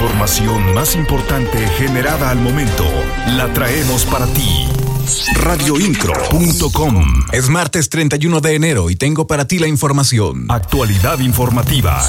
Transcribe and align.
información 0.00 0.72
más 0.72 0.94
importante 0.94 1.58
generada 1.76 2.30
al 2.30 2.38
momento 2.38 2.86
la 3.36 3.52
traemos 3.52 4.06
para 4.06 4.26
ti. 4.28 4.66
Radioincro.com 5.34 7.04
Es 7.32 7.50
martes 7.50 7.90
31 7.90 8.40
de 8.40 8.54
enero 8.54 8.88
y 8.88 8.96
tengo 8.96 9.26
para 9.26 9.46
ti 9.46 9.58
la 9.58 9.66
información. 9.66 10.46
Actualidad 10.48 11.18
informativa. 11.18 12.02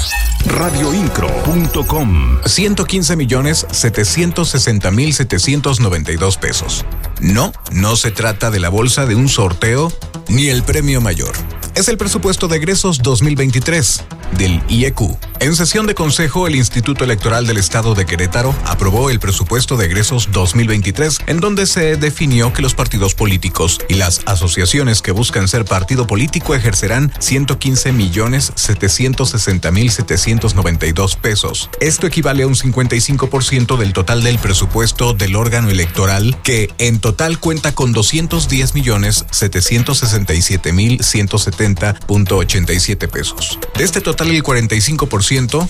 Radioincro.com 0.46 2.38
115 2.46 3.16
millones 3.16 3.66
760 3.70 4.90
mil 4.90 5.12
792 5.12 6.38
pesos. 6.38 6.86
No, 7.22 7.52
no 7.70 7.94
se 7.94 8.10
trata 8.10 8.50
de 8.50 8.58
la 8.58 8.68
bolsa 8.68 9.06
de 9.06 9.14
un 9.14 9.28
sorteo 9.28 9.92
ni 10.28 10.48
el 10.48 10.64
premio 10.64 11.00
mayor. 11.00 11.32
Es 11.76 11.86
el 11.86 11.96
presupuesto 11.96 12.48
de 12.48 12.56
egresos 12.56 12.98
2023 12.98 14.04
del 14.36 14.60
IEQ. 14.68 15.00
En 15.40 15.56
sesión 15.56 15.86
de 15.86 15.94
consejo, 15.94 16.46
el 16.46 16.54
Instituto 16.54 17.02
Electoral 17.02 17.46
del 17.46 17.56
Estado 17.56 17.94
de 17.94 18.06
Querétaro 18.06 18.54
aprobó 18.64 19.10
el 19.10 19.18
presupuesto 19.18 19.76
de 19.76 19.86
egresos 19.86 20.28
2023, 20.30 21.20
en 21.26 21.40
donde 21.40 21.66
se 21.66 21.96
definió 21.96 22.52
que 22.52 22.62
los 22.62 22.74
partidos 22.74 23.14
políticos 23.14 23.80
y 23.88 23.94
las 23.94 24.22
asociaciones 24.26 25.02
que 25.02 25.10
buscan 25.10 25.48
ser 25.48 25.64
partido 25.64 26.06
político 26.06 26.54
ejercerán 26.54 27.12
115 27.18 27.92
millones 27.92 28.52
760 28.54 29.70
mil 29.72 29.90
792 29.90 31.16
pesos. 31.16 31.70
Esto 31.80 32.06
equivale 32.06 32.44
a 32.44 32.46
un 32.46 32.54
55% 32.54 33.76
del 33.76 33.92
total 33.92 34.22
del 34.22 34.38
presupuesto 34.38 35.12
del 35.12 35.34
órgano 35.34 35.70
electoral, 35.70 36.40
que 36.42 36.70
en 36.78 37.00
total 37.00 37.11
cuenta 37.38 37.74
con 37.74 37.92
210 37.92 38.74
millones 38.74 39.24
767 39.30 40.72
mil 40.72 40.98
170.87 40.98 43.08
pesos. 43.08 43.58
De 43.76 43.84
este 43.84 44.00
total, 44.00 44.30
el 44.30 44.42
45%, 44.42 45.68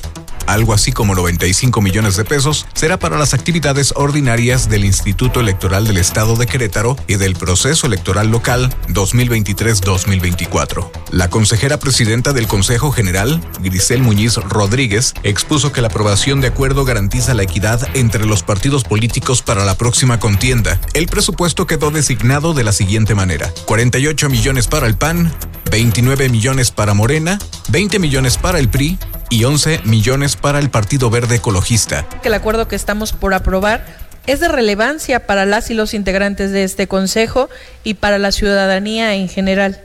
algo 0.53 0.75
así 0.75 0.93
como 0.93 1.15
95 1.15 1.81
millones 1.81 2.17
de 2.17 2.25
pesos, 2.25 2.67
será 2.75 2.99
para 2.99 3.19
las 3.19 3.35
actividades 3.35 3.93
ordinarias 3.97 4.69
del 4.69 4.85
Instituto 4.85 5.41
Electoral 5.41 5.87
del 5.87 5.97
Estado 5.97 6.37
de 6.37 6.47
Querétaro 6.47 6.97
y 7.07 7.17
del 7.17 7.35
proceso 7.35 7.87
electoral 7.87 8.31
local 8.31 8.75
2023-2024. 8.89 10.91
La 11.11 11.29
consejera 11.29 11.79
presidenta 11.79 12.33
del 12.33 12.47
Consejo 12.47 12.93
General, 12.93 13.41
Grisel 13.63 14.03
Muñiz 14.03 14.37
Rodríguez, 14.37 15.15
expuso 15.23 15.73
que 15.73 15.81
la 15.81 15.89
aprobación 15.89 16.41
de 16.41 16.49
acuerdo 16.49 16.85
garantiza 16.85 17.35
la 17.35 17.43
equidad 17.43 17.89
entre 17.95 18.27
los 18.27 18.43
partidos 18.43 18.85
políticos 18.85 19.43
para 19.43 19.65
la 19.65 19.77
próxima 19.77 20.21
contienda. 20.21 20.81
El 20.93 21.07
presupuesto 21.07 21.67
quedó 21.67 21.91
designado 21.91 22.55
de 22.55 22.65
la 22.65 22.73
siguiente 22.73 23.15
manera: 23.15 23.53
48 23.67 24.29
millones 24.29 24.67
para 24.67 24.87
el 24.87 24.97
PAN, 24.97 25.33
29 25.73 26.29
millones 26.29 26.71
para 26.71 26.93
Morena, 26.93 27.39
20 27.71 27.99
millones 27.99 28.37
para 28.37 28.59
el 28.59 28.69
PRI 28.69 28.99
y 29.31 29.45
11 29.45 29.81
millones 29.85 30.37
para 30.37 30.59
el 30.59 30.69
Partido 30.69 31.09
Verde 31.09 31.37
Ecologista. 31.37 32.07
El 32.23 32.35
acuerdo 32.35 32.69
que 32.69 32.77
estamos 32.77 33.15
por 33.15 33.33
aprobar 33.33 33.83
es 34.27 34.41
de 34.41 34.49
relevancia 34.49 35.27
para 35.27 35.47
las 35.47 35.71
y 35.71 35.75
los 35.75 35.95
integrantes 35.95 36.53
de 36.53 36.65
este 36.65 36.89
Consejo 36.89 37.49
y 37.85 37.95
para 37.95 38.19
la 38.19 38.33
ciudadanía 38.33 39.15
en 39.15 39.31
general, 39.31 39.81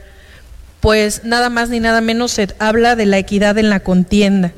pues 0.80 1.24
nada 1.24 1.48
más 1.48 1.70
ni 1.70 1.80
nada 1.80 2.02
menos 2.02 2.32
se 2.32 2.54
habla 2.58 2.94
de 2.94 3.06
la 3.06 3.16
equidad 3.16 3.56
en 3.56 3.70
la 3.70 3.80
contienda. 3.80 4.52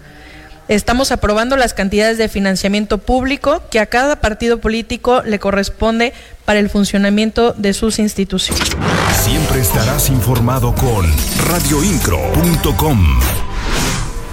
Estamos 0.67 1.13
aprobando 1.13 1.57
las 1.57 1.75
cantidades 1.75 2.19
de 2.19 2.29
financiamiento 2.29 2.99
público 2.99 3.63
que 3.71 3.79
a 3.79 3.87
cada 3.87 4.17
partido 4.17 4.59
político 4.59 5.23
le 5.23 5.39
corresponde 5.39 6.13
para 6.45 6.59
el 6.59 6.71
funcionamiento 6.71 7.53
de 7.53 7.73
sus 7.73 8.01
instituciones. 8.01 8.69
Siempre 9.21 9.61
estarás 9.61 10.09
informado 10.09 10.75
con 10.75 11.05
radioincro.com. 11.51 13.50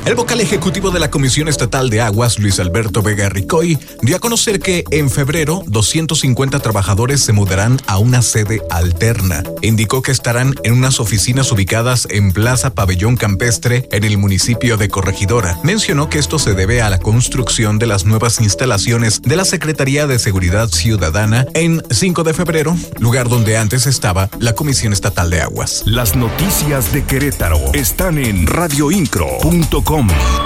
El 0.08 0.16
vocal 0.16 0.40
ejecutivo 0.40 0.90
de 0.90 1.02
la 1.02 1.12
Comisión 1.12 1.50
Estatal 1.50 1.90
de 1.90 2.00
Aguas, 2.00 2.40
Luis 2.40 2.62
Alberto 2.62 3.02
Vega 3.02 3.28
Ricoy, 3.28 3.78
dio 4.02 4.16
a 4.16 4.20
conocer 4.20 4.62
que 4.62 4.86
en 4.90 5.10
febrero 5.10 5.64
250 5.68 6.62
trabajadores 6.62 7.20
se 7.20 7.34
mudarán 7.34 7.78
a 7.88 7.98
una 7.98 8.22
sede 8.22 8.62
alterna. 8.70 9.44
Indicó 9.62 10.02
que 10.02 10.14
estarán 10.14 10.56
en 10.64 10.72
unas 10.72 11.02
oficinas 11.02 11.52
ubicadas 11.52 12.08
en 12.10 12.32
Plaza 12.32 12.74
Pabellón 12.74 13.18
Campestre, 13.18 13.90
en 13.92 14.06
el 14.06 14.18
municipio 14.18 14.78
de 14.78 14.88
Corregidora. 14.88 15.60
Mencionó 15.66 16.10
que 16.10 16.20
esto 16.20 16.40
se 16.40 16.54
debe 16.54 16.82
a 16.82 16.90
la 16.90 17.00
construcción 17.00 17.78
de 17.78 17.88
las 17.88 18.06
nuevas 18.06 18.40
instalaciones 18.40 19.22
de 19.22 19.36
la 19.36 19.44
Secretaría 19.44 20.08
de 20.08 20.20
Seguridad 20.20 20.70
Ciudadana 20.70 21.46
en 21.54 21.84
5 21.92 22.24
de 22.24 22.34
febrero, 22.34 22.78
lugar 23.00 23.28
donde 23.28 23.58
antes 23.58 23.86
estaba 23.86 24.30
la 24.40 24.54
Comisión 24.54 24.94
Estatal 24.94 25.30
de 25.30 25.42
Aguas. 25.42 25.84
Las 25.86 26.16
noticias 26.16 26.94
de 26.94 27.04
Querétaro 27.04 27.60
están 27.74 28.20
en 28.20 28.48
radioincro.com. 28.48 29.97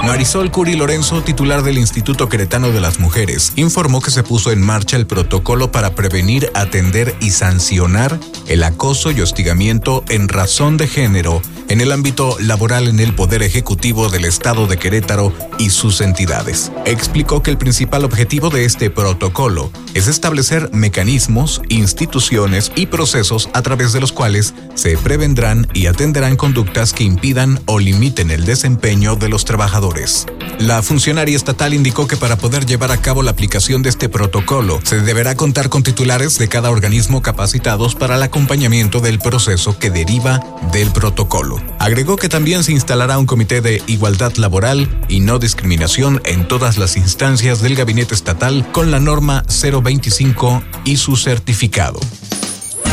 Marisol 0.04 0.52
Curi 0.52 0.76
Lorenzo, 0.76 1.22
titular 1.22 1.64
del 1.64 1.78
Instituto 1.78 2.30
Queretano 2.30 2.72
de 2.72 2.80
las 2.80 3.00
Mujeres, 3.00 3.54
informó 3.56 4.02
que 4.02 4.12
se 4.12 4.24
puso 4.24 4.52
en 4.52 4.62
marcha 4.62 4.98
el 4.98 5.08
protocolo 5.08 5.72
para 5.72 5.96
prevenir, 5.96 6.50
atender 6.54 7.16
y 7.20 7.32
sancionar 7.32 8.20
el 8.48 8.64
acoso 8.64 9.12
y 9.12 9.22
hostigamiento 9.22 10.04
en 10.10 10.28
razón 10.28 10.78
de 10.78 10.88
género 10.88 11.42
en 11.72 11.80
el 11.80 11.94
ámbito 11.94 12.36
laboral 12.42 12.90
en 12.90 13.00
el 13.00 13.16
Poder 13.16 13.44
Ejecutivo 13.44 14.10
del 14.10 14.26
Estado 14.26 14.68
de 14.68 14.76
Querétaro 14.76 15.32
y 15.58 15.70
sus 15.70 16.02
entidades. 16.02 16.70
Explicó 16.86 17.42
que 17.42 17.50
el 17.50 17.58
principal 17.58 18.04
objetivo 18.04 18.50
de 18.50 18.66
este 18.66 18.90
protocolo 18.90 19.72
es 19.94 20.10
establecer 20.10 20.70
mecanismos, 20.74 21.62
instituciones 21.70 22.74
y 22.76 22.88
procesos 22.88 23.50
a 23.54 23.62
través 23.62 23.94
de 23.94 24.02
los 24.02 24.12
cuales 24.12 24.54
se 24.76 24.98
prevendrán 24.98 25.66
y 25.74 25.86
atenderán 25.86 26.36
conductas 26.36 26.92
que 26.92 27.06
impidan 27.06 27.62
o 27.68 27.80
limiten 27.80 28.32
el 28.32 28.44
desempeño 28.44 29.16
de 29.16 29.30
los 29.30 29.46
trabajadores. 29.46 30.26
La 30.60 30.82
funcionaria 30.82 31.38
estatal 31.38 31.74
indicó 31.74 32.06
que 32.06 32.18
para 32.18 32.36
poder 32.36 32.66
llevar 32.66 32.92
a 32.92 32.98
cabo 32.98 33.24
la 33.24 33.32
aplicación 33.32 33.82
de 33.82 33.90
este 33.90 34.10
protocolo 34.10 34.82
se 34.84 35.00
deberá 35.00 35.36
contar 35.36 35.70
con 35.70 35.84
titulares 35.84 36.38
de 36.38 36.50
cada 36.50 36.70
organismo 36.70 37.22
capacitados 37.22 37.96
para 37.96 38.18
el 38.18 38.24
acompañamiento 38.24 39.00
del 39.00 39.20
proceso 39.20 39.80
que 39.80 39.90
deriva 39.90 40.42
del 40.74 40.92
protocolo. 40.92 41.61
Agregó 41.80 42.16
que 42.16 42.30
también 42.30 42.64
se 42.64 42.72
instalará 42.72 43.18
un 43.18 43.26
comité 43.26 43.62
de 43.62 43.82
igualdad 43.88 44.34
laboral 44.36 44.88
y 45.08 45.20
no 45.20 45.40
discriminación 45.40 46.22
en 46.26 46.48
todas 46.48 46.78
las 46.78 46.96
instancias 46.96 47.62
del 47.62 47.76
gabinete 47.76 48.14
estatal 48.14 48.72
con 48.72 48.92
la 48.92 49.00
norma 49.00 49.44
025 49.48 50.64
y 50.86 50.98
su 50.98 51.16
certificado. 51.16 52.00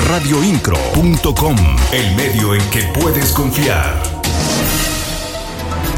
Radioincro.com, 0.09 1.57
el 1.93 2.17
medio 2.17 2.55
en 2.55 2.71
que 2.71 2.83
puedes 2.99 3.33
confiar. 3.33 4.18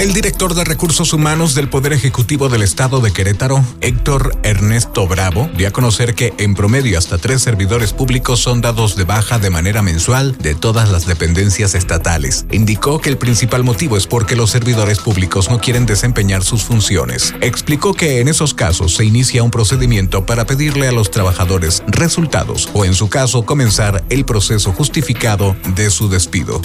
El 0.01 0.15
director 0.15 0.55
de 0.55 0.65
Recursos 0.65 1.13
Humanos 1.13 1.55
del 1.55 1.69
Poder 1.69 1.93
Ejecutivo 1.93 2.49
del 2.49 2.63
Estado 2.63 3.03
de 3.03 3.13
Querétaro, 3.13 3.63
Héctor 3.83 4.35
Ernesto 4.43 5.07
Bravo, 5.07 5.51
dio 5.59 5.69
a 5.69 5.73
conocer 5.73 6.15
que 6.15 6.33
en 6.39 6.55
promedio 6.55 6.97
hasta 6.97 7.19
tres 7.19 7.43
servidores 7.43 7.93
públicos 7.93 8.41
son 8.41 8.63
dados 8.63 8.97
de 8.97 9.05
baja 9.05 9.39
de 9.39 9.51
manera 9.51 9.83
mensual 9.83 10.39
de 10.39 10.55
todas 10.55 10.89
las 10.89 11.05
dependencias 11.05 11.75
estatales. 11.75 12.47
Indicó 12.51 12.99
que 12.99 13.11
el 13.11 13.19
principal 13.19 13.63
motivo 13.63 13.99
es 13.99 14.07
porque 14.07 14.37
los 14.37 14.49
servidores 14.49 15.01
públicos 15.01 15.51
no 15.51 15.61
quieren 15.61 15.85
desempeñar 15.85 16.45
sus 16.45 16.63
funciones. 16.63 17.35
Explicó 17.43 17.93
que 17.93 18.21
en 18.21 18.29
esos 18.29 18.55
casos 18.55 18.95
se 18.95 19.05
inicia 19.05 19.43
un 19.43 19.51
procedimiento 19.51 20.25
para 20.25 20.47
pedirle 20.47 20.89
a 20.89 20.93
los 20.93 21.11
trabajadores 21.11 21.83
resultados 21.89 22.71
o 22.73 22.87
en 22.87 22.95
su 22.95 23.11
caso 23.11 23.45
comenzar 23.45 24.03
el 24.09 24.25
proceso 24.25 24.73
justificado 24.73 25.55
de 25.77 25.91
su 25.91 26.09
despido 26.09 26.63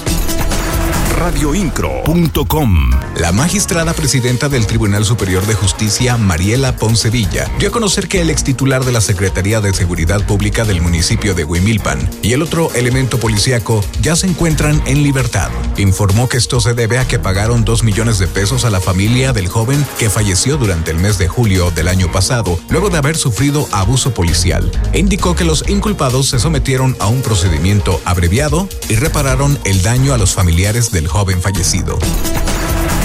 radioincro.com. 1.16 2.92
La 3.16 3.32
magistrada 3.32 3.94
presidenta 3.94 4.50
del 4.50 4.68
Tribunal 4.68 5.06
Superior 5.06 5.48
de 5.48 5.54
Justicia, 5.54 6.18
Mariela 6.18 6.76
Poncevilla, 6.76 7.50
dio 7.58 7.70
a 7.70 7.72
conocer 7.72 8.10
que 8.10 8.20
el 8.20 8.30
ex 8.30 8.44
titular 8.44 8.84
de 8.84 8.92
la 8.92 9.00
Secretaría 9.00 9.62
de 9.62 9.74
Seguridad 9.74 10.26
Pública 10.26 10.66
del 10.66 10.82
municipio 10.82 11.34
de 11.34 11.46
Huimilpan 11.46 12.10
y 12.22 12.34
el 12.34 12.42
otro 12.42 12.74
elemento 12.76 13.18
policíaco 13.18 13.82
ya 14.02 14.18
se 14.18 14.28
encuentran 14.28 14.82
en 14.86 15.02
libertad. 15.02 15.50
Informó 15.78 16.28
que 16.28 16.36
esto 16.36 16.60
se 16.60 16.74
debe 16.74 17.00
a 17.00 17.08
que 17.08 17.18
pagaron 17.18 17.64
dos 17.64 17.84
millones 17.84 18.20
de 18.20 18.28
pesos 18.28 18.66
a 18.66 18.70
la 18.70 18.82
familia 18.82 19.32
del 19.32 19.48
joven 19.48 19.86
que 19.98 20.10
falleció 20.10 20.58
durante 20.58 20.92
el 20.92 20.98
mes 20.98 21.18
de 21.18 21.30
julio 21.30 21.72
del 21.72 21.88
año 21.88 22.12
pasado, 22.12 22.60
luego 22.70 22.90
de 22.90 22.98
haber 22.98 23.16
sufrido 23.16 23.66
abuso 23.72 24.14
policial. 24.14 24.70
E 24.92 25.00
indicó 25.00 25.36
que 25.36 25.46
los 25.46 25.70
inculpados 25.70 26.28
se 26.28 26.40
sometieron 26.40 26.98
a 27.00 27.08
un 27.08 27.22
procedimiento 27.22 28.02
abreviado 28.04 28.68
y 28.90 28.96
repararon 28.96 29.58
el 29.64 29.82
daño 29.84 30.14
a 30.14 30.18
los 30.18 30.34
familiares 30.34 30.92
del 30.92 31.08
joven 31.08 31.42
fallecido. 31.42 31.98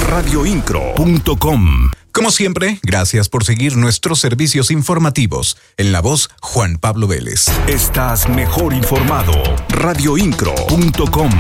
Radioincro.com 0.09 1.91
Como 2.13 2.31
siempre, 2.31 2.81
gracias 2.83 3.29
por 3.29 3.45
seguir 3.45 3.77
nuestros 3.77 4.21
servicios 4.21 4.71
informativos. 4.71 5.57
En 5.77 5.93
la 5.93 6.01
voz, 6.01 6.31
Juan 6.41 6.79
Pablo 6.79 7.07
Vélez. 7.07 7.47
Estás 7.67 8.29
mejor 8.29 8.73
informado. 8.73 9.33
Radioincro.com 9.69 11.31